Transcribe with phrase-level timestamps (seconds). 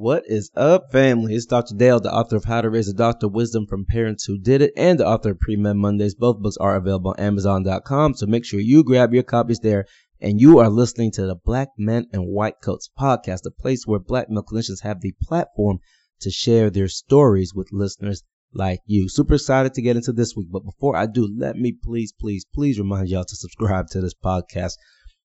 [0.00, 1.34] What is up, family?
[1.34, 1.74] It's Dr.
[1.74, 4.72] Dale, the author of How to Raise a Doctor Wisdom from Parents Who Did It,
[4.76, 6.14] and the author of Pre-Med Mondays.
[6.14, 9.86] Both books are available on Amazon.com, so make sure you grab your copies there.
[10.20, 13.98] And you are listening to the Black Men and White Coats podcast, a place where
[13.98, 15.78] black male clinicians have the platform
[16.20, 18.22] to share their stories with listeners
[18.54, 19.08] like you.
[19.08, 22.46] Super excited to get into this week, but before I do, let me please, please,
[22.54, 24.74] please remind y'all to subscribe to this podcast.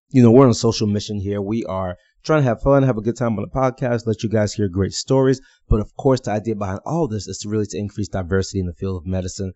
[0.09, 1.43] You know, we're on a social mission here.
[1.43, 4.29] We are trying to have fun, have a good time on the podcast, let you
[4.29, 5.41] guys hear great stories.
[5.69, 8.65] But of course, the idea behind all this is to really to increase diversity in
[8.65, 9.53] the field of medicine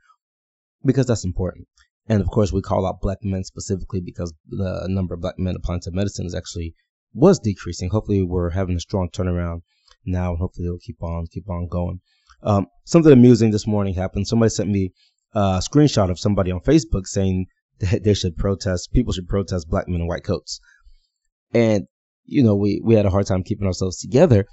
[0.85, 1.67] because that's important.
[2.07, 5.55] And of course, we call out black men specifically because the number of black men
[5.55, 6.73] applying to medicine is actually
[7.13, 7.89] was decreasing.
[7.89, 9.61] Hopefully, we're having a strong turnaround
[10.05, 11.99] now, and hopefully, it'll keep on keep on going.
[12.43, 14.27] Um, something amusing this morning happened.
[14.27, 14.91] Somebody sent me
[15.33, 17.47] a screenshot of somebody on Facebook saying
[17.79, 20.59] that they should protest, people should protest black men in white coats.
[21.53, 21.87] And
[22.27, 24.45] you know, we, we had a hard time keeping ourselves together.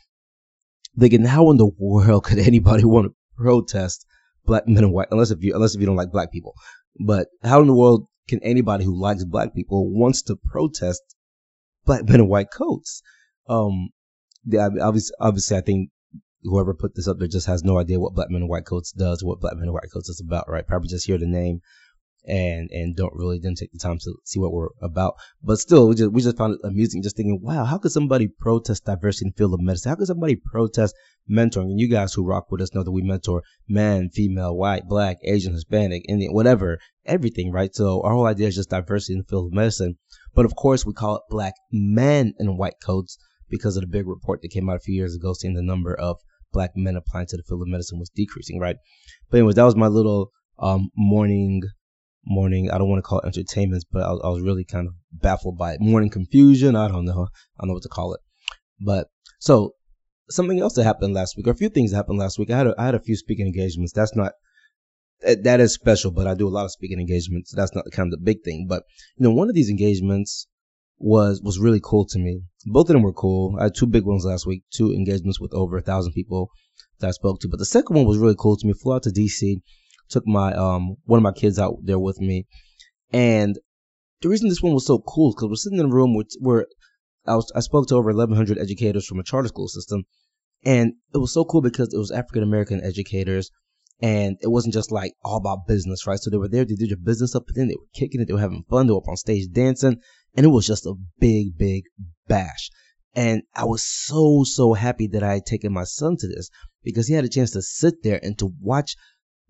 [0.99, 4.07] Thinking, how in the world could anybody want to protest
[4.47, 6.55] black men and white, unless if you, unless if you don't like black people.
[7.05, 11.03] But how in the world can anybody who likes black people wants to protest
[11.85, 13.03] black men in white coats?
[13.49, 13.91] Um,
[14.81, 15.91] obviously, obviously, I think
[16.43, 18.93] whoever put this up there just has no idea what black men in white coats
[18.93, 20.67] does, what black men in white coats is about, right?
[20.67, 21.61] Probably just hear the name
[22.27, 25.15] and and don't really didn't take the time to see what we're about.
[25.43, 28.29] But still, we just we just found it amusing, just thinking, wow, how could somebody
[28.29, 29.91] protest diversity in the field of medicine?
[29.91, 30.95] How could somebody protest
[31.31, 31.71] mentoring?
[31.71, 35.19] And you guys who rock with us know that we mentor man, female, white, black,
[35.25, 37.75] Asian, Hispanic, Indian, whatever, everything, right?
[37.75, 39.97] So our whole idea is just diversity in the field of medicine.
[40.35, 43.19] But of course, we call it black men in white coats
[43.51, 45.95] because of the big report that came out a few years ago saying the number
[45.95, 46.19] of
[46.53, 48.77] black men applying to the field of medicine was decreasing, right?
[49.31, 51.63] But anyways, that was my little um, morning
[52.27, 52.71] morning.
[52.71, 55.59] I don't want to call it entertainment, but I, I, was really kind of baffled
[55.59, 55.81] by it.
[55.81, 56.77] Morning confusion.
[56.77, 57.13] I don't know.
[57.13, 58.21] I don't know what to call it.
[58.81, 59.09] But
[59.39, 59.75] so
[60.31, 62.51] something else that happened last week, or a few things that happened last week.
[62.51, 63.93] I had a, I had a few speaking engagements.
[63.93, 64.33] That's not
[65.23, 67.51] that is special, but I do a lot of speaking engagements.
[67.51, 68.67] So that's not kind of the big thing.
[68.69, 68.85] But
[69.17, 70.47] you know, one of these engagements
[70.99, 72.43] was was really cool to me.
[72.67, 73.57] Both of them were cool.
[73.59, 76.51] I had two big ones last week, two engagements with over a thousand people
[77.01, 77.49] that I spoke to.
[77.49, 78.73] But the second one was really cool to me.
[78.73, 79.61] Flew out to DC
[80.09, 82.47] took my um one of my kids out there with me,
[83.13, 83.59] and
[84.21, 86.67] the reason this one was so cool because we're sitting in a room where
[87.27, 90.05] I was I spoke to over 1,100 educators from a charter school system,
[90.65, 93.51] and it was so cool because it was African American educators,
[94.01, 96.19] and it wasn't just like all about business, right?
[96.19, 98.27] So they were there, they did their business up, but then they were kicking it,
[98.27, 100.01] they were having fun, they were up on stage dancing,
[100.37, 101.85] and it was just a big, big
[102.27, 102.71] bash.
[103.15, 106.51] And I was so, so happy that I had taken my son to this
[106.83, 108.97] because he had a chance to sit there and to watch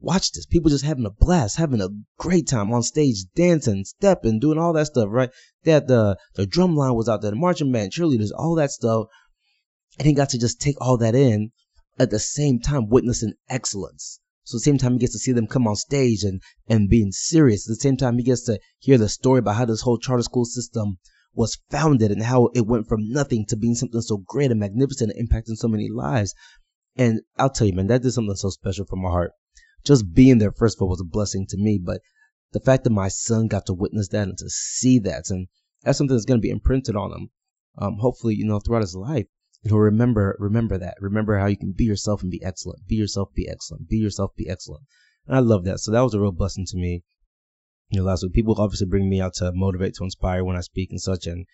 [0.04, 0.46] watch this.
[0.46, 1.88] People just having a blast, having a
[2.18, 5.30] great time on stage, dancing, stepping, doing all that stuff, right?
[5.64, 9.06] Had the, the drum line was out there, the marching band, cheerleaders, all that stuff.
[9.98, 11.50] And he got to just take all that in
[11.98, 14.20] at the same time witnessing excellence.
[14.44, 16.90] So at the same time he gets to see them come on stage and, and
[16.90, 17.68] being serious.
[17.68, 20.22] At the same time he gets to hear the story about how this whole charter
[20.22, 20.98] school system
[21.32, 25.12] was founded and how it went from nothing to being something so great and magnificent
[25.12, 26.34] and impacting so many lives.
[26.96, 29.32] And I'll tell you, man, that did something so special for my heart
[29.84, 31.78] just being there, first of all, was a blessing to me.
[31.82, 32.00] But
[32.52, 35.48] the fact that my son got to witness that and to see that, and
[35.82, 37.30] that's something that's going to be imprinted on him.
[37.76, 39.26] Um, hopefully, you know, throughout his life,
[39.62, 40.96] he'll remember, remember that.
[41.00, 42.86] Remember how you can be yourself and be excellent.
[42.86, 43.88] Be yourself, be excellent.
[43.88, 44.84] Be yourself, be excellent.
[45.26, 45.80] And I love that.
[45.80, 47.02] So that was a real blessing to me.
[47.90, 50.60] You know, last week, people obviously bring me out to motivate, to inspire when I
[50.60, 51.26] speak and such.
[51.26, 51.46] And,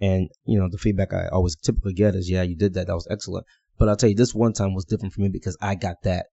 [0.00, 2.86] and, you know, the feedback I always typically get is, yeah, you did that.
[2.86, 3.46] That was excellent.
[3.78, 6.26] But I'll tell you, this one time was different for me because I got that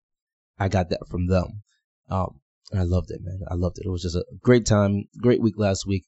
[0.59, 1.63] I got that from them.
[2.09, 2.39] Um,
[2.73, 3.39] I loved it, man.
[3.49, 3.85] I loved it.
[3.85, 6.05] It was just a great time, great week last week.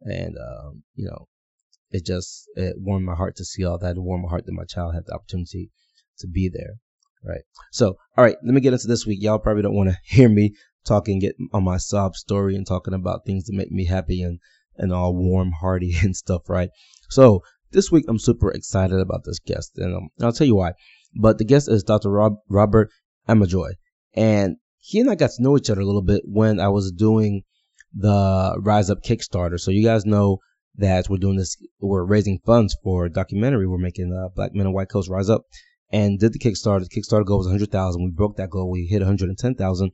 [0.00, 1.28] And, um, you know,
[1.90, 3.96] it just, it warmed my heart to see all that.
[3.96, 5.70] It warmed my heart that my child had the opportunity
[6.18, 6.76] to be there.
[7.24, 7.42] Right.
[7.70, 9.22] So, all right, let me get into this week.
[9.22, 10.54] Y'all probably don't want to hear me
[10.84, 14.40] talking, get on my sob story and talking about things that make me happy and,
[14.76, 16.70] and all warm, hearty and stuff, right?
[17.10, 20.72] So this week I'm super excited about this guest and um, I'll tell you why.
[21.14, 22.10] But the guest is Dr.
[22.10, 22.90] Rob, Robert
[23.28, 23.72] Amejoy.
[24.14, 26.92] And he and I got to know each other a little bit when I was
[26.92, 27.42] doing
[27.94, 29.58] the Rise Up Kickstarter.
[29.58, 30.38] So you guys know
[30.76, 33.66] that we're doing this, we're raising funds for a documentary.
[33.66, 35.42] We're making uh, Black Men and White Coats Rise Up
[35.90, 36.80] and did the Kickstarter.
[36.88, 38.02] The Kickstarter goal was 100,000.
[38.02, 38.70] We broke that goal.
[38.70, 39.92] We hit 110,000.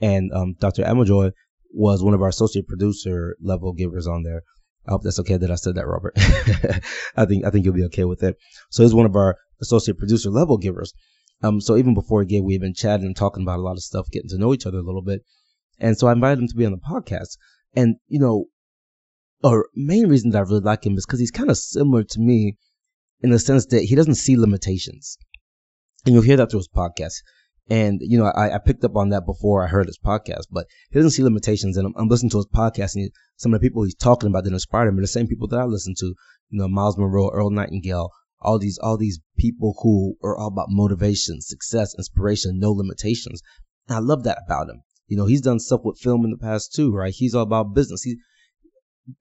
[0.00, 0.84] And um, Dr.
[0.84, 1.32] Amejoy
[1.72, 4.42] was one of our associate producer level givers on there.
[4.86, 6.14] I hope that's okay that I said that, Robert.
[7.16, 8.36] I think I think you'll be okay with it.
[8.70, 10.94] So he's one of our associate producer level givers.
[11.42, 13.82] Um, so even before gave, we had been chatting and talking about a lot of
[13.82, 15.22] stuff, getting to know each other a little bit.
[15.78, 17.38] And so I invited him to be on the podcast.
[17.74, 18.46] And, you know,
[19.42, 22.20] or main reason that I really like him is because he's kind of similar to
[22.20, 22.58] me
[23.20, 25.16] in the sense that he doesn't see limitations.
[26.04, 27.22] And you'll hear that through his podcast.
[27.70, 30.66] And, you know, I, I picked up on that before I heard his podcast, but
[30.90, 31.76] he doesn't see limitations.
[31.76, 34.44] And I'm, I'm listening to his podcast and some of the people he's talking about
[34.44, 36.06] that inspired him are the same people that I listen to.
[36.06, 38.10] You know, Myles Munroe, Earl Nightingale,
[38.40, 43.42] all these, all these people who are all about motivation, success, inspiration, no limitations.
[43.88, 44.82] And I love that about him.
[45.06, 47.12] You know, he's done stuff with film in the past too, right?
[47.12, 48.02] He's all about business.
[48.02, 48.16] He's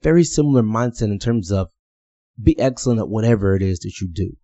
[0.02, 1.70] very similar mindset in terms of
[2.42, 4.38] be excellent at whatever it is that you do.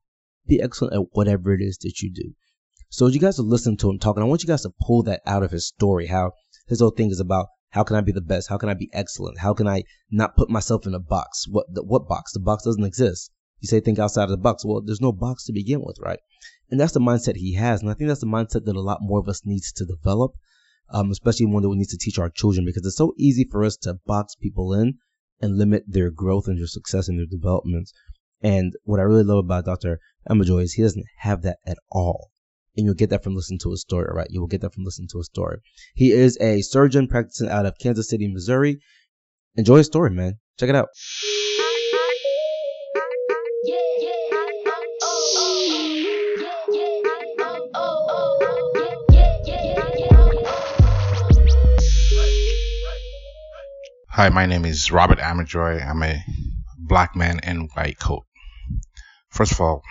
[0.47, 2.33] Be excellent at whatever it is that you do.
[2.89, 5.21] So you guys are listening to him talking, I want you guys to pull that
[5.25, 6.07] out of his story.
[6.07, 6.31] How
[6.67, 8.49] his whole thing is about how can I be the best?
[8.49, 9.39] How can I be excellent?
[9.39, 11.45] How can I not put myself in a box?
[11.47, 12.31] What the, what box?
[12.31, 13.31] The box doesn't exist.
[13.65, 14.63] You say think outside of the box.
[14.63, 16.19] Well, there's no box to begin with, right?
[16.69, 18.99] And that's the mindset he has, and I think that's the mindset that a lot
[19.01, 20.33] more of us needs to develop,
[20.91, 23.63] um, especially one that we need to teach our children because it's so easy for
[23.63, 24.99] us to box people in
[25.41, 27.91] and limit their growth and their success and their development.
[28.43, 29.99] And what I really love about Dr.
[30.29, 32.29] Amejoy is he doesn't have that at all
[32.77, 34.27] and you'll get that from listening to his story, right?
[34.29, 35.57] You will get that from listening to his story.
[35.95, 38.79] He is a surgeon practicing out of Kansas City, Missouri.
[39.55, 40.39] Enjoy his story, man.
[40.59, 40.89] Check it out.
[54.15, 55.85] Hi, my name is Robert Amejoy.
[55.85, 56.23] I'm a
[56.77, 58.23] black man in white coat.
[59.29, 59.81] First of all,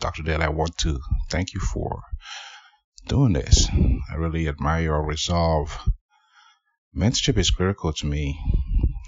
[0.00, 0.22] Dr.
[0.22, 2.00] Dale, I want to thank you for
[3.06, 3.68] doing this.
[4.10, 5.78] I really admire your resolve.
[6.96, 8.40] Mentorship is critical to me.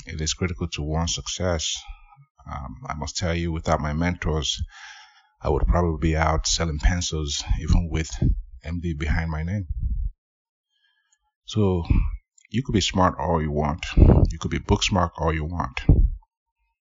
[0.05, 1.75] It is critical to one's success.
[2.47, 4.63] Um, I must tell you, without my mentors,
[5.41, 8.11] I would probably be out selling pencils, even with
[8.67, 9.67] MD behind my name.
[11.47, 11.85] So,
[12.51, 13.85] you could be smart all you want.
[13.97, 15.81] You could be book smart all you want.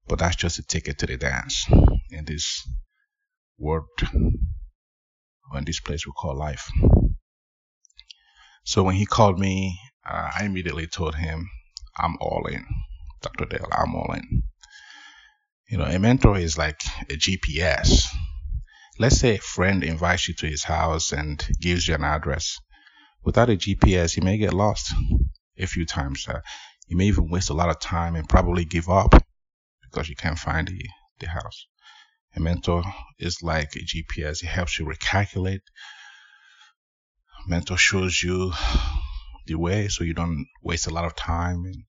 [0.06, 1.66] But that's just a ticket to the dance
[2.10, 2.66] in this
[3.58, 3.86] world
[5.50, 6.70] or in this place we call life.
[8.64, 9.78] So when he called me,
[10.08, 11.50] uh, I immediately told him,
[11.98, 12.64] I'm all in.
[13.22, 13.46] Dr.
[13.46, 14.44] Dale, I'm all in.
[15.68, 16.80] You know, a mentor is like
[17.10, 18.06] a GPS.
[19.00, 22.58] Let's say a friend invites you to his house and gives you an address.
[23.24, 24.94] Without a GPS, you may get lost
[25.58, 26.26] a few times.
[26.28, 26.40] Uh,
[26.88, 29.14] you may even waste a lot of time and probably give up
[29.82, 30.82] because you can't find the,
[31.20, 31.66] the house.
[32.36, 32.84] A mentor
[33.18, 34.42] is like a GPS.
[34.42, 35.62] It helps you recalculate
[37.46, 38.52] A mentor shows you
[39.46, 41.84] the way so you don't waste a lot of time and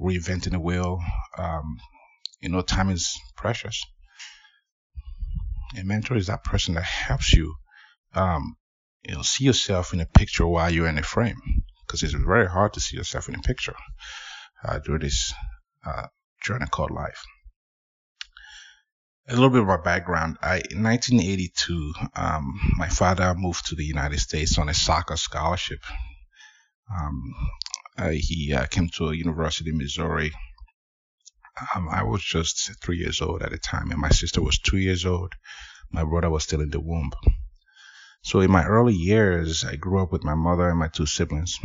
[0.00, 1.00] reinventing the wheel.
[1.38, 1.78] Um,
[2.40, 3.84] you know, time is precious.
[5.78, 7.54] A mentor is that person that helps you,
[8.14, 8.56] um,
[9.02, 11.40] you know, see yourself in a picture while you're in a frame,
[11.90, 13.74] because it's very hard to see yourself in a picture
[14.64, 15.34] uh, during this
[15.84, 16.06] uh,
[16.40, 17.24] journey called life
[19.28, 20.36] a little bit of my background.
[20.42, 25.80] I, in 1982, um, my father moved to the United States on a soccer scholarship.
[26.92, 27.34] Um,
[27.96, 30.32] uh, he uh, came to a university in Missouri.
[31.76, 34.78] Um, I was just three years old at the time, and my sister was two
[34.78, 35.32] years old.
[35.92, 37.12] My brother was still in the womb.
[38.22, 41.58] So in my early years, I grew up with my mother and my two siblings.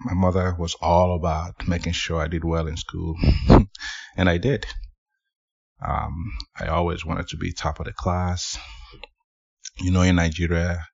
[0.00, 3.16] My mother was all about making sure I did well in school,
[4.16, 4.66] and I did.
[5.86, 8.58] Um, I always wanted to be top of the class.
[9.78, 10.86] You know, in Nigeria,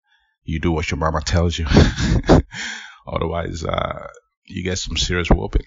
[0.43, 1.67] you do what your mama tells you.
[3.07, 4.09] Otherwise, uh,
[4.45, 5.67] you get some serious whooping.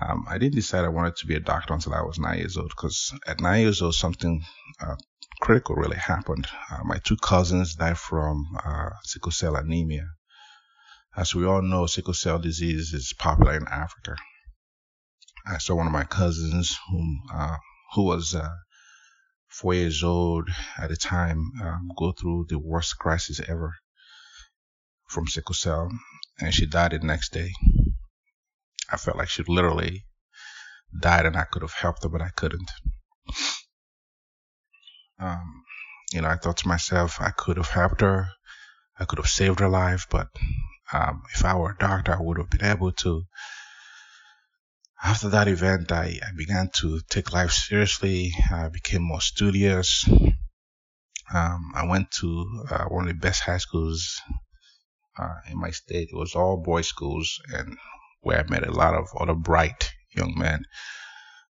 [0.00, 2.56] Um, I didn't decide I wanted to be a doctor until I was nine years
[2.56, 4.44] old because at nine years old, something
[4.80, 4.96] uh,
[5.40, 6.46] critical really happened.
[6.70, 10.08] Uh, my two cousins died from uh, sickle cell anemia.
[11.16, 14.16] As we all know, sickle cell disease is popular in Africa.
[15.46, 17.56] I saw one of my cousins whom uh,
[17.94, 18.50] who was uh,
[19.48, 23.74] four years old at the time um, go through the worst crisis ever
[25.08, 25.90] from sickle cell,
[26.40, 27.52] and she died the next day.
[28.90, 30.04] I felt like she literally
[31.00, 32.70] died, and I could have helped her, but I couldn't.
[35.18, 35.64] Um,
[36.12, 38.28] you know, I thought to myself, I could have helped her,
[38.98, 40.28] I could have saved her life, but
[40.92, 43.26] um, if I were a doctor, I would have been able to
[45.02, 48.32] after that event, I, I began to take life seriously.
[48.50, 50.08] I became more studious.
[51.32, 54.20] Um, I went to uh, one of the best high schools
[55.18, 56.08] uh, in my state.
[56.12, 57.76] It was all boys' schools, and
[58.20, 60.64] where I met a lot of other bright young men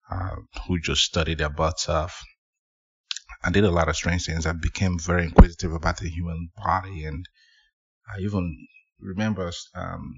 [0.10, 0.36] uh,
[0.68, 2.24] who just studied their butts off.
[3.44, 4.46] I did a lot of strange things.
[4.46, 7.26] I became very inquisitive about the human body, and
[8.08, 8.68] I even
[9.00, 10.16] remember um,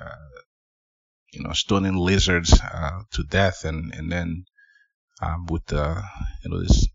[0.00, 0.40] uh,
[1.32, 4.44] you know, stoning lizards uh, to death, and and then
[5.20, 6.02] um, with the
[6.44, 6.86] you know this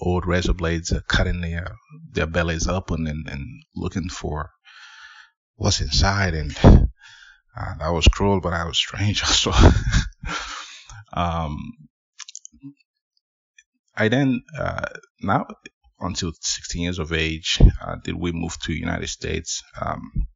[0.00, 1.76] old razor blades, uh, cutting their
[2.12, 4.50] their bellies open and, and looking for
[5.54, 9.52] what's inside, and uh, that was cruel, but that was strange also.
[11.12, 11.56] um,
[13.96, 14.86] I then uh,
[15.20, 15.46] now
[16.00, 19.62] until 16 years of age uh, did we move to United States.
[19.80, 20.26] Um,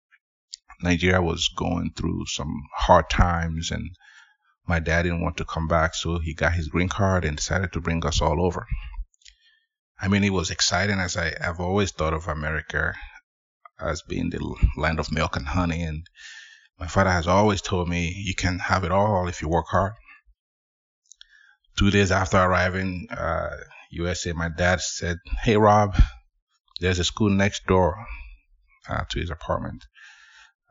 [0.81, 3.97] Nigeria was going through some hard times, and
[4.67, 7.73] my dad didn't want to come back, so he got his green card and decided
[7.73, 8.67] to bring us all over.
[10.01, 12.95] I mean, it was exciting as I, have always thought of America
[13.81, 16.07] as being the land of milk and honey, and
[16.79, 19.95] my father has always told me you can have it all if you work hard.
[21.77, 23.51] Two days after arriving uh,
[23.91, 25.97] USA, my dad said, "Hey Rob,
[26.81, 28.07] there's a school next door
[28.89, 29.85] uh, to his apartment.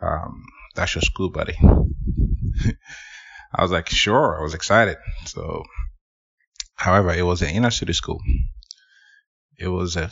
[0.02, 0.46] Um,
[0.76, 1.58] that's your school, buddy."
[3.56, 4.98] I was like, "Sure." I was excited.
[5.26, 5.64] So,
[6.76, 8.22] however, it was an inner city school.
[9.58, 10.10] It was a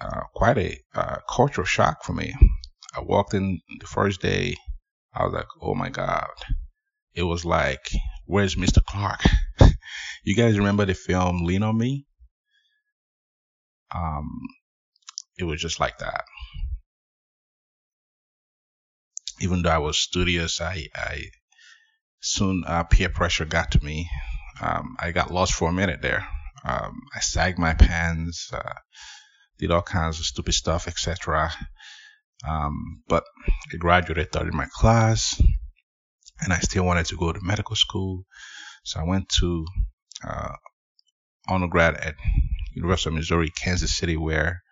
[0.00, 2.34] uh, quite a uh, cultural shock for me.
[2.96, 4.56] I walked in the first day.
[5.12, 6.30] I was like, "Oh my god!"
[7.14, 7.90] It was like,
[8.24, 8.82] "Where's Mr.
[8.82, 9.20] Clark?"
[10.24, 12.06] You guys remember the film Lean on Me?
[13.94, 14.40] Um,
[15.38, 16.24] it was just like that.
[19.40, 21.24] Even though I was studious, I, I
[22.20, 24.08] soon uh, peer pressure got to me.
[24.60, 26.26] Um, I got lost for a minute there.
[26.64, 28.74] Um, I sagged my pants, uh,
[29.58, 31.52] did all kinds of stupid stuff, etc.
[32.48, 33.24] Um, but
[33.72, 35.40] I graduated third in my class,
[36.40, 38.24] and I still wanted to go to medical school.
[38.84, 39.66] So I went to
[40.26, 40.54] uh,
[41.48, 42.14] undergrad at
[42.74, 44.62] University of Missouri, Kansas City, where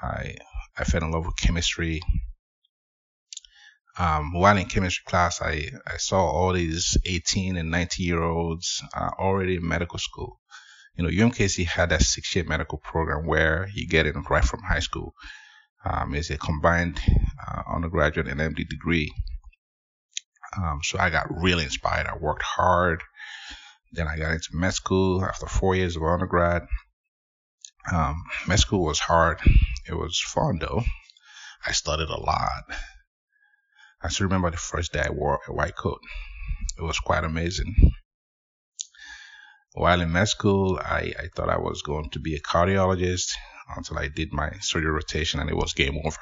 [0.00, 0.36] I
[0.78, 2.02] I fell in love with chemistry.
[3.98, 8.82] Um, while in chemistry class, I, I saw all these 18 and 19 year olds
[8.94, 10.38] uh, already in medical school.
[10.96, 14.62] You know, UMKC had that six year medical program where you get in right from
[14.62, 15.14] high school.
[15.84, 17.00] Um, it's a combined
[17.46, 19.12] uh, undergraduate and MD degree.
[20.56, 22.06] Um, so I got really inspired.
[22.06, 23.02] I worked hard.
[23.96, 26.68] Then I got into med school after four years of undergrad.
[27.90, 29.38] Um, med school was hard.
[29.88, 30.84] It was fun though.
[31.64, 32.64] I studied a lot.
[34.02, 36.00] I still remember the first day I wore a white coat.
[36.76, 37.74] It was quite amazing.
[39.72, 43.32] While in med school, I, I thought I was going to be a cardiologist
[43.74, 46.18] until I did my surgery rotation and it was game over.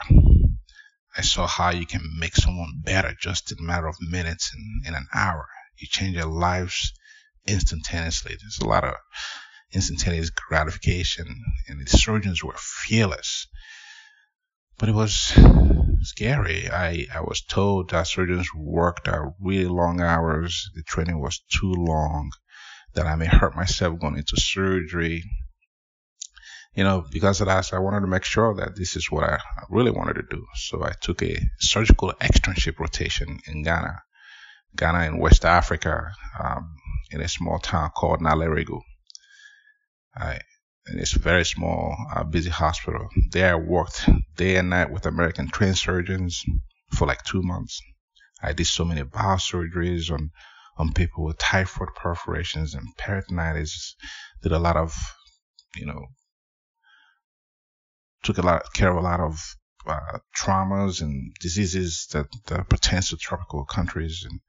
[1.17, 4.87] I saw how you can make someone better just in a matter of minutes and
[4.87, 5.49] in an hour.
[5.77, 6.93] You change their lives
[7.47, 8.37] instantaneously.
[8.41, 8.95] There's a lot of
[9.73, 11.27] instantaneous gratification,
[11.69, 13.47] and the surgeons were fearless.
[14.79, 15.33] But it was
[16.03, 16.69] scary.
[16.71, 20.71] I, I was told that surgeons worked out really long hours.
[20.75, 22.33] The training was too long,
[22.95, 25.23] that I may hurt myself going into surgery.
[26.75, 29.39] You know, because of that, I wanted to make sure that this is what I
[29.71, 30.45] really wanted to do.
[30.57, 34.03] So I took a surgical externship rotation in Ghana,
[34.77, 36.75] Ghana in West Africa, um,
[37.11, 38.81] in a small town called Nalerigu.
[40.17, 40.41] I,
[40.87, 43.09] in this very small, uh, busy hospital.
[43.31, 46.45] There I worked day and night with American trained surgeons
[46.93, 47.81] for like two months.
[48.43, 50.31] I did so many bowel surgeries on,
[50.77, 53.95] on people with typhoid perforations and peritonitis.
[54.43, 54.95] Did a lot of,
[55.77, 56.07] you know,
[58.23, 62.27] took a lot care of a lot of uh, traumas and diseases that,
[62.69, 64.41] pertains to tropical countries and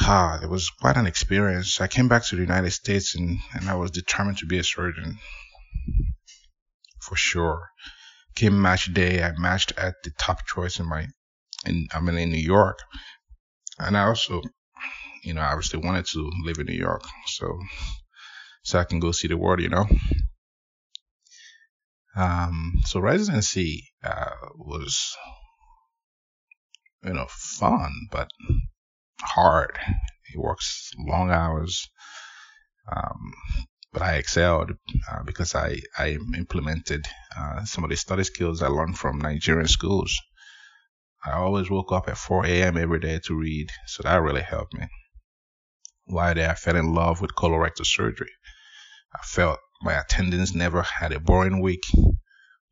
[0.00, 1.80] ah, it was quite an experience.
[1.80, 4.64] I came back to the United States and, and I was determined to be a
[4.64, 5.18] surgeon
[7.00, 7.68] for sure.
[8.34, 11.06] Came match day, I matched at the top choice in my,
[11.64, 12.80] in, I mean, in New York.
[13.78, 14.42] And I also,
[15.22, 17.04] you know, I obviously wanted to live in New York.
[17.26, 17.58] So,
[18.62, 19.86] so I can go see the world, you know.
[22.16, 25.16] Um, so residency, uh, was,
[27.02, 28.28] you know, fun, but
[29.20, 29.78] hard.
[30.26, 31.88] He works long hours.
[32.90, 33.32] Um,
[33.92, 34.72] but I excelled
[35.10, 37.06] uh, because I, I implemented
[37.36, 40.20] uh, some of the study skills I learned from Nigerian schools.
[41.24, 42.76] I always woke up at 4 a.m.
[42.76, 44.86] every day to read, so that really helped me.
[46.06, 48.30] While there, I fell in love with colorectal surgery.
[49.14, 51.84] I felt my attendants never had a boring week.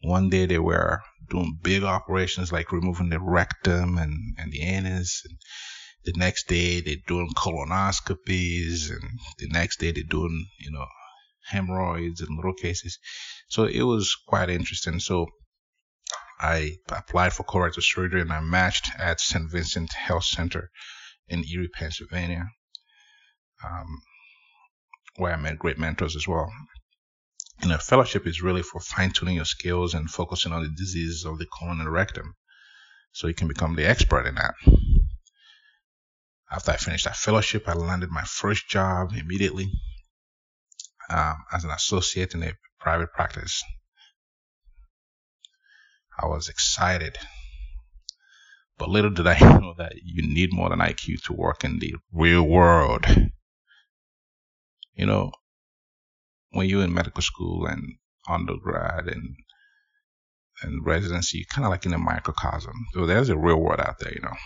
[0.03, 5.23] One day they were doing big operations like removing the rectum and, and the anus.
[5.29, 5.39] And
[6.05, 9.03] the next day they're doing colonoscopies, and
[9.39, 10.87] the next day they're doing, you know,
[11.49, 12.99] hemorrhoids and little cases.
[13.49, 14.99] So it was quite interesting.
[14.99, 15.27] So
[16.41, 19.51] I applied for colorectal surgery and I matched at St.
[19.51, 20.71] Vincent Health Center
[21.29, 22.49] in Erie, Pennsylvania,
[23.65, 23.87] um,
[25.17, 26.51] where I met great mentors as well.
[27.63, 31.25] You know, fellowship is really for fine tuning your skills and focusing on the diseases
[31.25, 32.35] of the colon and rectum
[33.13, 34.55] so you can become the expert in that.
[36.51, 39.71] After I finished that fellowship, I landed my first job immediately
[41.09, 43.63] um, as an associate in a private practice.
[46.19, 47.17] I was excited,
[48.77, 51.95] but little did I know that you need more than IQ to work in the
[52.13, 53.07] real world.
[54.95, 55.33] You know,
[56.53, 57.97] when you're in medical school and
[58.29, 59.37] undergrad and
[60.63, 62.75] and residency, you're kind of like in a microcosm.
[62.95, 64.37] So there's a real world out there, you know.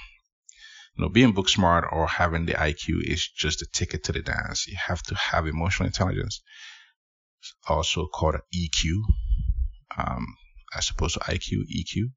[0.96, 4.22] You know, being book smart or having the IQ is just a ticket to the
[4.22, 4.66] dance.
[4.66, 6.40] You have to have emotional intelligence,
[7.68, 9.02] also called EQ,
[9.98, 10.26] um,
[10.74, 12.12] as opposed to IQ, EQ.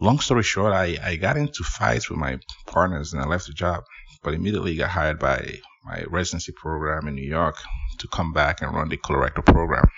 [0.00, 3.52] Long story short, I, I got into fights with my partners and I left the
[3.52, 3.84] job,
[4.22, 7.56] but immediately got hired by my residency program in New York
[7.98, 9.88] to come back and run the colorectal program.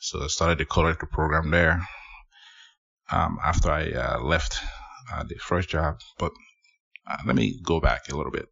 [0.00, 1.86] So I started the colorectal program there
[3.10, 4.58] um, after I uh, left
[5.12, 6.00] uh, the first job.
[6.18, 6.32] But
[7.06, 8.46] uh, let me go back a little bit.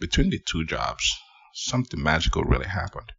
[0.00, 1.14] Between the two jobs,
[1.52, 3.12] something magical really happened.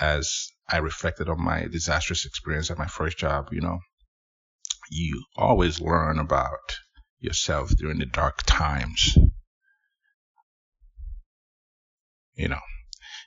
[0.00, 3.78] As I reflected on my disastrous experience at my first job, you know,
[4.90, 6.78] you always learn about
[7.20, 9.16] yourself during the dark times.
[12.38, 12.60] You know,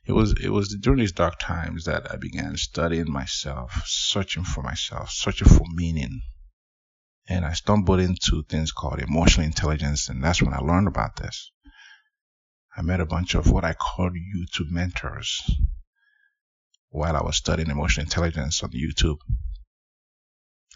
[0.06, 4.64] it was it was during these dark times that I began studying myself, searching for
[4.64, 6.22] myself, searching for meaning.
[7.28, 11.52] And I stumbled into things called emotional intelligence, and that's when I learned about this.
[12.78, 15.42] I met a bunch of what I call YouTube mentors
[16.88, 19.20] while I was studying emotional intelligence on YouTube.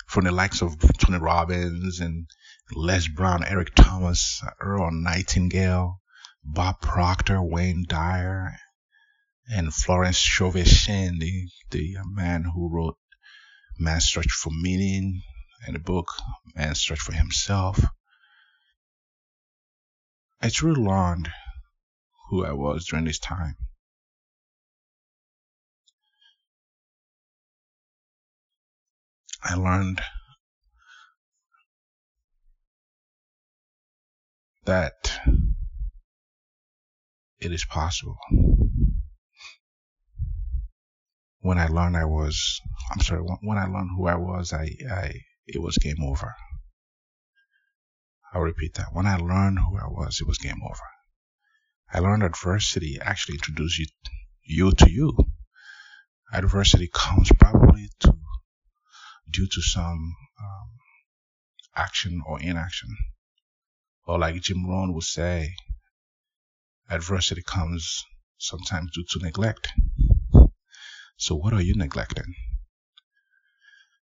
[0.08, 2.28] From the likes of Tony Robbins and
[2.74, 6.02] Les Brown, Eric Thomas, Earl Nightingale,
[6.46, 8.58] Bob Proctor, Wayne Dyer,
[9.50, 12.98] and Florence Scovel-Shinn, the, the man who wrote
[13.80, 15.22] Man's Search for Meaning
[15.66, 16.08] and the book
[16.56, 17.84] Man's Search for Himself.
[20.42, 21.30] I truly learned
[22.30, 23.56] who I was during this time.
[29.44, 30.02] I learned
[34.66, 35.20] that
[37.46, 38.18] it is possible
[41.46, 42.60] when I learned I was,
[42.92, 45.12] I'm sorry, when I learned who I was, I, I,
[45.46, 46.34] it was game over.
[48.34, 48.88] I'll repeat that.
[48.94, 50.88] When I learned who I was, it was game over.
[51.94, 53.86] I learned adversity actually introduces you,
[54.42, 55.16] you to you.
[56.34, 58.14] Adversity comes probably to,
[59.32, 60.70] due to some um,
[61.76, 62.90] action or inaction.
[64.08, 65.54] Or like Jim Rohn would say,
[66.90, 68.04] adversity comes
[68.38, 69.70] sometimes due to neglect.
[71.18, 72.34] So what are you neglecting?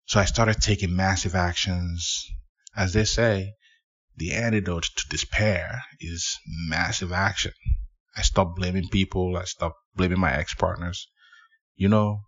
[0.07, 2.27] So I started taking massive actions.
[2.77, 3.55] As they say,
[4.17, 7.53] the antidote to despair is massive action.
[8.17, 9.37] I stopped blaming people.
[9.37, 11.09] I stopped blaming my ex-partners.
[11.75, 12.21] You know,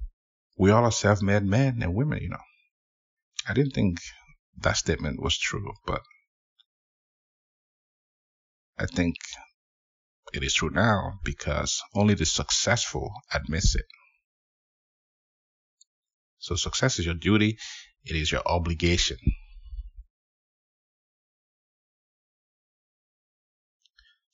[0.59, 2.45] we all are self-made men and women, you know.
[3.49, 4.01] I didn't think
[4.59, 6.03] that statement was true, but
[8.77, 9.17] I think
[10.33, 13.87] it is true now because only the successful admits it.
[16.39, 17.59] So success is your duty,
[18.05, 19.19] it is your obligation.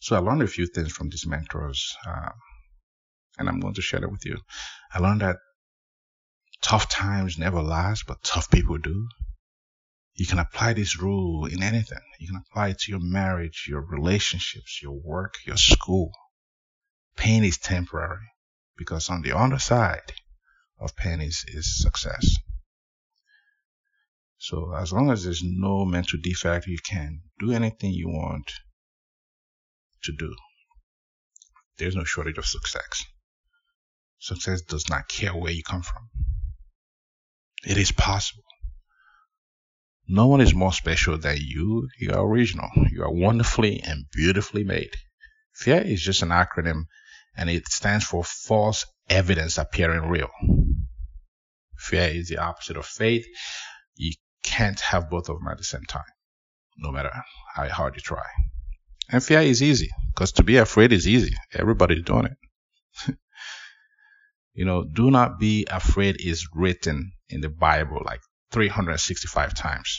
[0.00, 2.28] So I learned a few things from these mentors, uh,
[3.38, 4.38] and I'm going to share that with you.
[4.92, 5.36] I learned that
[6.60, 9.08] tough times never last, but tough people do.
[10.14, 11.98] You can apply this rule in anything.
[12.20, 16.12] You can apply it to your marriage, your relationships, your work, your school.
[17.16, 18.30] Pain is temporary
[18.76, 20.12] because on the other side,
[20.80, 22.36] of pain is, is success.
[24.38, 28.52] So as long as there's no mental defect, you can do anything you want
[30.02, 30.34] to do.
[31.78, 33.04] There's no shortage of success.
[34.18, 36.08] Success does not care where you come from.
[37.66, 38.44] It is possible.
[40.06, 41.88] No one is more special than you.
[41.98, 42.68] You are original.
[42.90, 44.90] You are wonderfully and beautifully made.
[45.54, 46.84] Fear is just an acronym
[47.36, 50.30] and it stands for false evidence appearing real.
[51.76, 53.26] Fear is the opposite of faith.
[53.96, 54.12] You
[54.42, 56.04] can't have both of them at the same time,
[56.76, 57.10] no matter
[57.54, 58.24] how hard you try.
[59.10, 61.34] And fear is easy because to be afraid is easy.
[61.52, 63.16] Everybody's doing it.
[64.54, 68.20] you know, do not be afraid is written in the Bible like
[68.54, 69.98] 365 times.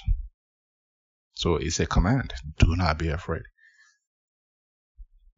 [1.33, 2.33] So it's a command.
[2.57, 3.43] Do not be afraid.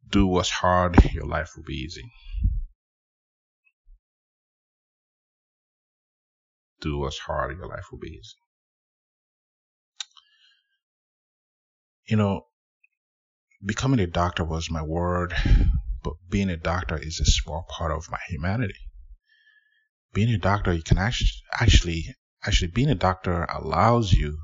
[0.08, 2.10] Do what's hard, your life will be easy.
[6.80, 8.36] do what's hard, your life will be easy.
[12.06, 12.46] You know,
[13.64, 15.34] becoming a doctor was my word,
[16.02, 18.78] but being a doctor is a small part of my humanity.
[20.14, 24.38] Being a doctor, you can actually, actually, being a doctor allows you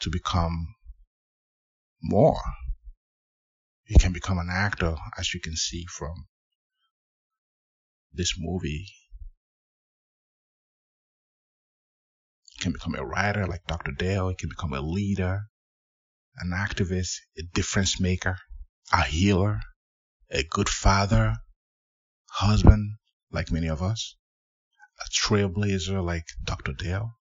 [0.00, 0.74] to become
[2.02, 2.40] more.
[3.86, 6.26] You can become an actor, as you can see from
[8.12, 8.86] this movie.
[12.56, 13.92] You can become a writer like Dr.
[13.92, 14.30] Dale.
[14.30, 15.42] You can become a leader,
[16.38, 18.38] an activist, a difference maker,
[18.92, 19.60] a healer,
[20.30, 21.34] a good father,
[22.30, 22.96] husband,
[23.30, 24.16] like many of us,
[25.00, 26.72] a trailblazer like Dr.
[26.72, 27.16] Dale.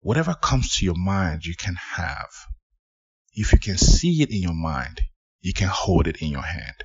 [0.00, 2.30] Whatever comes to your mind, you can have.
[3.34, 5.00] If you can see it in your mind,
[5.40, 6.84] you can hold it in your hand.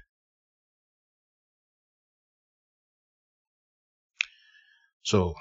[5.03, 5.35] So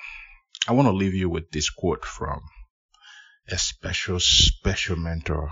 [0.68, 2.40] I want to leave you with this quote from
[3.48, 5.50] a special, special mentor,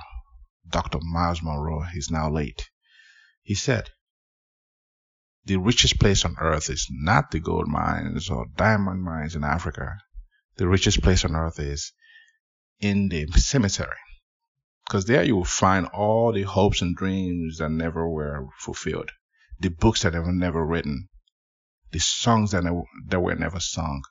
[0.68, 0.98] Dr.
[1.02, 1.82] Myles Munroe.
[1.92, 2.70] He's now late.
[3.42, 3.90] He said,
[5.44, 9.96] the richest place on earth is not the gold mines or diamond mines in Africa.
[10.56, 11.92] The richest place on earth is
[12.78, 13.96] in the cemetery.
[14.86, 19.10] Because there you will find all the hopes and dreams that never were fulfilled,
[19.58, 21.08] the books that were never written,
[21.92, 22.64] the songs that,
[23.08, 24.02] that were never sung,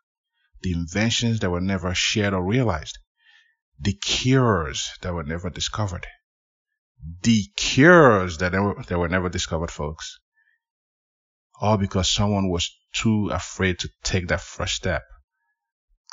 [0.62, 2.98] the inventions that were never shared or realized,
[3.80, 6.08] the cures that were never discovered,
[7.24, 10.20] the cures that, never, that were never discovered, folks.
[11.62, 15.04] All because someone was too afraid to take that first step,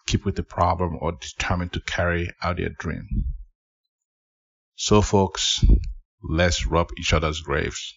[0.06, 3.24] keep with the problem, or determined to carry out their dream.
[4.76, 5.64] So, folks,
[6.22, 7.94] let's rub each other's graves.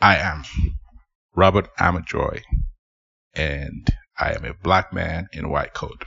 [0.00, 0.44] I am
[1.34, 2.42] Robert Amajoy,
[3.34, 6.04] and I am a black man in white coat.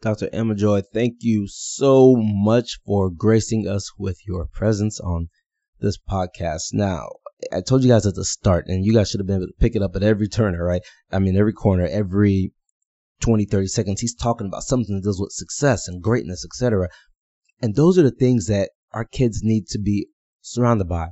[0.00, 0.28] Dr.
[0.32, 5.28] Amajoy, thank you so much for gracing us with your presence on
[5.80, 6.72] this podcast.
[6.72, 7.08] Now,
[7.52, 9.60] I told you guys at the start, and you guys should have been able to
[9.60, 10.82] pick it up at every turn, right?
[11.12, 12.52] I mean, every corner, every
[13.20, 16.88] 20, 30 seconds, he's talking about something that deals with success and greatness, etc.
[17.60, 20.08] And those are the things that our kids need to be
[20.40, 21.10] surrounded by.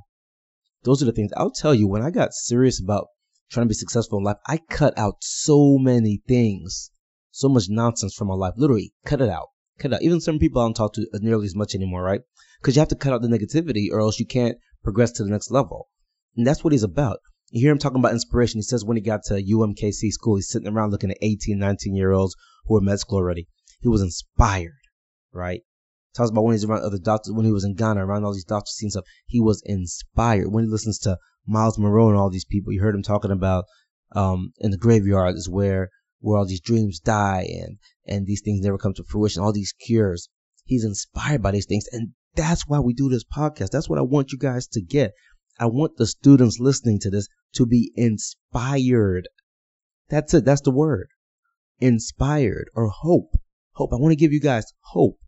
[0.82, 3.06] Those are the things I'll tell you when I got serious about
[3.50, 6.90] trying to be successful in life, I cut out so many things,
[7.30, 8.54] so much nonsense from my life.
[8.56, 9.48] Literally, cut it out.
[9.78, 10.02] Cut it out.
[10.02, 12.22] Even some people I don't talk to nearly as much anymore, right?
[12.60, 15.30] Because you have to cut out the negativity or else you can't progress to the
[15.30, 15.88] next level.
[16.36, 17.18] And that's what he's about.
[17.50, 18.58] You hear him talking about inspiration.
[18.58, 21.94] He says when he got to UMKC school, he's sitting around looking at 18, 19
[21.94, 22.34] year olds
[22.66, 23.46] who are med school already.
[23.80, 24.72] He was inspired,
[25.32, 25.62] right?
[26.14, 28.44] Talks about when he's around other doctors, when he was in Ghana, around all these
[28.44, 29.04] doctors seeing stuff.
[29.26, 30.50] He was inspired.
[30.50, 33.66] When he listens to Myles Munroe and all these people, you heard him talking about,
[34.12, 38.64] um, in the graveyard is where, where all these dreams die and, and these things
[38.64, 40.28] never come to fruition, all these cures.
[40.64, 41.84] He's inspired by these things.
[41.92, 43.70] And that's why we do this podcast.
[43.70, 45.12] That's what I want you guys to get.
[45.58, 49.28] I want the students listening to this to be inspired.
[50.08, 50.44] That's it.
[50.44, 51.08] That's the word.
[51.78, 53.36] Inspired or hope.
[53.72, 53.92] Hope.
[53.92, 55.18] I want to give you guys hope.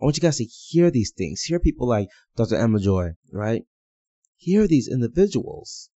[0.00, 1.42] I want you guys to hear these things.
[1.42, 2.56] Hear people like Dr.
[2.56, 3.62] Emma Joy, right?
[4.36, 5.90] Hear these individuals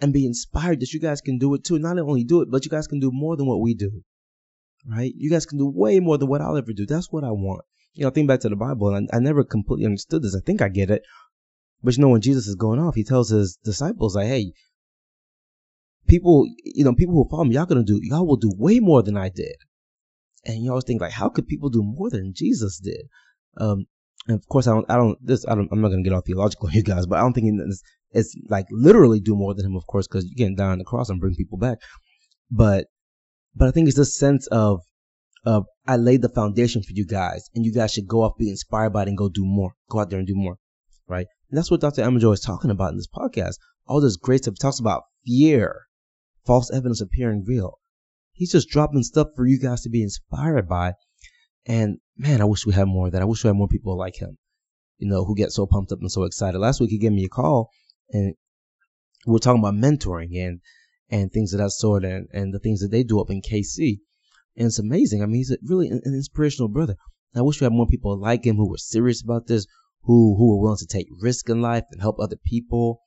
[0.00, 1.78] and be inspired that you guys can do it too.
[1.78, 4.02] Not only do it, but you guys can do more than what we do,
[4.86, 5.12] right?
[5.16, 6.86] You guys can do way more than what I'll ever do.
[6.86, 7.62] That's what I want.
[7.94, 10.36] You know, think back to the Bible, and I, I never completely understood this.
[10.36, 11.02] I think I get it.
[11.82, 14.52] But you know, when Jesus is going off, he tells his disciples, like, hey,
[16.06, 19.02] people, you know, people who follow me, y'all gonna do, y'all will do way more
[19.02, 19.56] than I did.
[20.44, 23.08] And you always think like, how could people do more than Jesus did?
[23.58, 23.86] Um,
[24.28, 26.20] and of course, I don't, I don't, this, I don't, I'm not gonna get all
[26.20, 29.76] theological you guys, but I don't think it's, it's like literally do more than him,
[29.76, 31.78] of course, because you can't die on the cross and bring people back.
[32.50, 32.86] But,
[33.54, 34.80] but I think it's this sense of,
[35.44, 38.50] of I laid the foundation for you guys, and you guys should go off, be
[38.50, 39.72] inspired by it, and go do more.
[39.88, 40.56] Go out there and do more,
[41.08, 41.26] right?
[41.50, 42.02] And that's what Dr.
[42.02, 43.56] Amajoy is talking about in this podcast.
[43.86, 44.54] All this great stuff.
[44.54, 45.86] He talks about fear,
[46.44, 47.78] false evidence appearing real.
[48.32, 50.94] He's just dropping stuff for you guys to be inspired by.
[51.66, 53.22] And man, I wish we had more of that.
[53.22, 54.38] I wish we had more people like him,
[54.98, 56.58] you know, who get so pumped up and so excited.
[56.58, 57.70] Last week he gave me a call
[58.10, 58.34] and
[59.26, 60.60] we were talking about mentoring and,
[61.10, 63.98] and things of that sort and, and the things that they do up in KC.
[64.56, 65.22] And it's amazing.
[65.22, 66.96] I mean, he's really an, an inspirational brother.
[67.34, 69.66] I wish we had more people like him who were serious about this,
[70.06, 73.02] who who are willing to take risk in life and help other people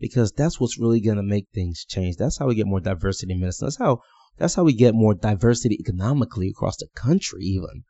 [0.00, 2.16] because that's what's really going to make things change.
[2.16, 3.66] That's how we get more diversity in medicine.
[3.66, 4.00] That's how
[4.38, 7.84] that's how we get more diversity economically across the country even.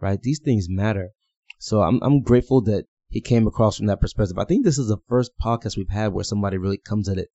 [0.00, 0.20] Right?
[0.22, 1.10] These things matter.
[1.58, 4.38] So I'm I'm grateful that he came across from that perspective.
[4.38, 7.28] I think this is the first podcast we've had where somebody really comes at it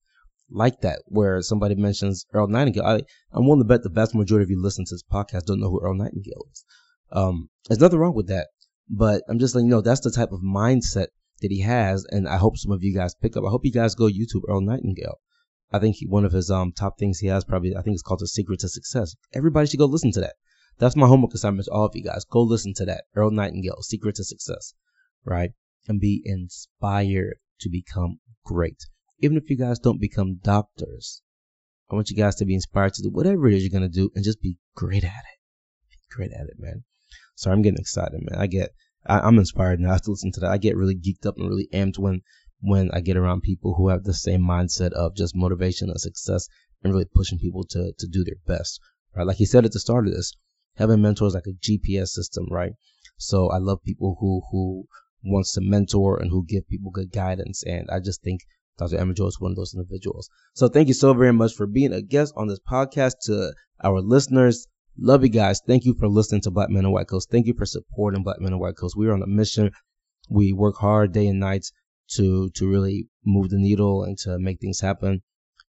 [0.50, 2.84] like that, where somebody mentions Earl Nightingale.
[2.84, 5.60] I, I'm willing to bet the vast majority of you listen to this podcast don't
[5.60, 6.64] know who Earl Nightingale is.
[7.10, 8.48] Um, there's nothing wrong with that,
[8.88, 11.08] but I'm just letting you know that's the type of mindset
[11.40, 13.44] that he has, and I hope some of you guys pick up.
[13.46, 15.20] I hope you guys go YouTube Earl Nightingale.
[15.72, 18.02] I think he, one of his um top things he has probably I think it's
[18.02, 19.16] called the secret to success.
[19.32, 20.34] Everybody should go listen to that.
[20.78, 22.24] That's my homework assignment to all of you guys.
[22.24, 23.04] Go listen to that.
[23.14, 24.74] Earl Nightingale, Secret to Success,
[25.24, 25.52] right?
[25.86, 28.78] And be inspired to become great.
[29.20, 31.22] Even if you guys don't become doctors,
[31.90, 34.10] I want you guys to be inspired to do whatever it is you're to do
[34.14, 35.38] and just be great at it.
[35.90, 36.84] Be great at it, man.
[37.34, 38.40] Sorry, I'm getting excited, man.
[38.40, 38.70] I get,
[39.06, 40.50] I, am inspired now to listen to that.
[40.50, 42.22] I get really geeked up and really amped when,
[42.60, 46.48] when I get around people who have the same mindset of just motivation and success
[46.82, 48.80] and really pushing people to, to do their best,
[49.14, 49.26] right?
[49.26, 50.32] Like he said at the start of this,
[50.76, 52.72] having mentors like a GPS system, right?
[53.18, 54.86] So I love people who, who
[55.24, 57.62] wants to mentor and who give people good guidance.
[57.64, 58.40] And I just think
[58.78, 58.96] Dr.
[58.96, 60.28] Amajo is one of those individuals.
[60.54, 64.00] So thank you so very much for being a guest on this podcast to our
[64.00, 64.66] listeners.
[64.98, 65.60] Love you guys.
[65.66, 67.26] Thank you for listening to Black Men and White Coats.
[67.28, 68.96] Thank you for supporting Black Men and White Coats.
[68.96, 69.72] We are on a mission.
[70.30, 71.66] We work hard day and night
[72.12, 75.22] to, to really move the needle and to make things happen.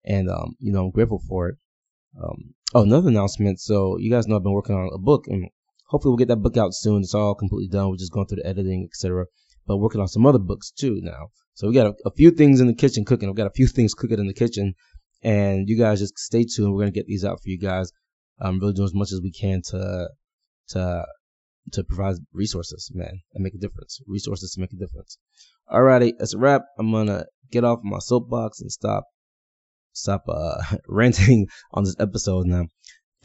[0.04, 1.56] And, um, you know, I'm grateful for it.
[2.22, 3.58] Um, oh, another announcement.
[3.60, 5.48] So you guys know I've been working on a book and
[5.86, 7.00] hopefully we'll get that book out soon.
[7.00, 7.88] It's all completely done.
[7.88, 9.24] We're just going through the editing, etc.
[9.66, 11.28] But working on some other books too now.
[11.54, 13.28] So we got a, a, few things in the kitchen cooking.
[13.28, 14.74] We've got a few things cooking in the kitchen
[15.22, 16.74] and you guys just stay tuned.
[16.74, 17.90] We're to get these out for you guys.
[18.40, 20.08] I'm really doing as much as we can to,
[20.68, 21.06] to,
[21.72, 24.00] to provide resources, man, and make a difference.
[24.06, 25.18] Resources to make a difference.
[25.72, 26.62] Alrighty, that's a wrap.
[26.78, 29.04] I'm to get off my soapbox and stop
[29.92, 32.66] stop uh, ranting on this episode now.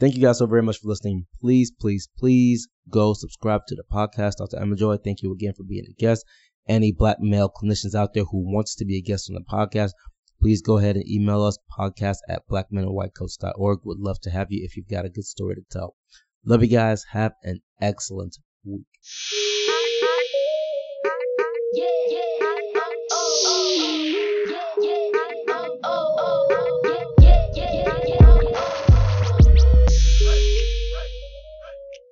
[0.00, 1.26] Thank you guys so very much for listening.
[1.40, 4.36] Please, please, please go subscribe to the podcast.
[4.38, 4.58] Dr.
[4.58, 6.24] Emma Joy, thank you again for being a guest.
[6.68, 9.90] Any black male clinicians out there who wants to be a guest on the podcast,
[10.42, 13.78] please go ahead and email us podcast at blackmenandwhitecoats.org.
[13.84, 15.94] Would love to have you if you've got a good story to tell.
[16.44, 17.04] Love you guys.
[17.12, 18.82] Have an excellent week.
[21.74, 22.01] Yeah.